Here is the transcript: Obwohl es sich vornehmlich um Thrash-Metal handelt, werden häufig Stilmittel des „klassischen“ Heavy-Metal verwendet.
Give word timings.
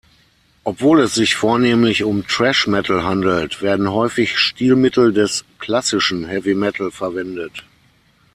Obwohl 0.63 0.99
es 1.01 1.13
sich 1.13 1.35
vornehmlich 1.35 2.03
um 2.03 2.25
Thrash-Metal 2.25 3.03
handelt, 3.03 3.61
werden 3.61 3.91
häufig 3.91 4.35
Stilmittel 4.35 5.13
des 5.13 5.45
„klassischen“ 5.59 6.25
Heavy-Metal 6.25 6.89
verwendet. 6.89 7.63